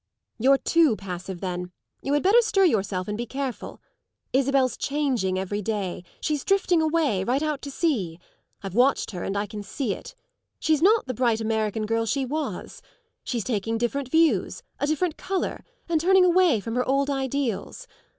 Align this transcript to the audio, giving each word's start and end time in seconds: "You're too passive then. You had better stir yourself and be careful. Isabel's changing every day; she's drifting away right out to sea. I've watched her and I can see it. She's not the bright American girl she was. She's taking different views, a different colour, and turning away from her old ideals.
"You're 0.39 0.57
too 0.57 0.95
passive 0.95 1.41
then. 1.41 1.71
You 2.01 2.13
had 2.13 2.23
better 2.23 2.41
stir 2.41 2.63
yourself 2.65 3.07
and 3.07 3.15
be 3.15 3.27
careful. 3.27 3.79
Isabel's 4.33 4.75
changing 4.75 5.37
every 5.37 5.61
day; 5.61 6.03
she's 6.19 6.43
drifting 6.43 6.81
away 6.81 7.23
right 7.23 7.43
out 7.43 7.61
to 7.61 7.69
sea. 7.69 8.19
I've 8.63 8.73
watched 8.73 9.11
her 9.11 9.23
and 9.23 9.37
I 9.37 9.45
can 9.45 9.61
see 9.61 9.93
it. 9.93 10.15
She's 10.57 10.81
not 10.81 11.05
the 11.05 11.13
bright 11.13 11.39
American 11.39 11.85
girl 11.85 12.07
she 12.07 12.25
was. 12.25 12.81
She's 13.23 13.43
taking 13.43 13.77
different 13.77 14.09
views, 14.09 14.63
a 14.79 14.87
different 14.87 15.17
colour, 15.17 15.63
and 15.87 16.01
turning 16.01 16.25
away 16.25 16.59
from 16.61 16.73
her 16.73 16.87
old 16.89 17.11
ideals. 17.11 17.87